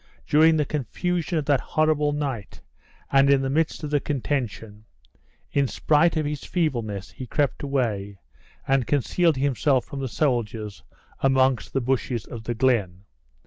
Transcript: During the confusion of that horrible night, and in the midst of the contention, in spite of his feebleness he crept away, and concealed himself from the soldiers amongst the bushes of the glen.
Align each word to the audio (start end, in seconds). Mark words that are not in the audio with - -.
During 0.25 0.57
the 0.57 0.65
confusion 0.65 1.37
of 1.37 1.45
that 1.45 1.59
horrible 1.61 2.11
night, 2.11 2.59
and 3.11 3.29
in 3.29 3.43
the 3.43 3.51
midst 3.51 3.83
of 3.83 3.91
the 3.91 3.99
contention, 3.99 4.85
in 5.51 5.67
spite 5.67 6.17
of 6.17 6.25
his 6.25 6.43
feebleness 6.43 7.11
he 7.11 7.27
crept 7.27 7.61
away, 7.61 8.17
and 8.67 8.87
concealed 8.87 9.37
himself 9.37 9.85
from 9.85 9.99
the 9.99 10.07
soldiers 10.07 10.81
amongst 11.19 11.73
the 11.73 11.81
bushes 11.81 12.25
of 12.25 12.45
the 12.45 12.55
glen. 12.55 13.03